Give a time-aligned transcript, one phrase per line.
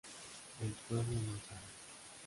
[0.63, 1.61] El pueblo no sabe.